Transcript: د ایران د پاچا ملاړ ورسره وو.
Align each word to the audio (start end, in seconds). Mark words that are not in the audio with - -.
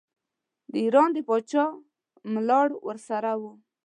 د 0.71 0.73
ایران 0.85 1.09
د 1.13 1.17
پاچا 1.27 1.65
ملاړ 2.33 2.67
ورسره 2.87 3.31
وو. 3.41 3.53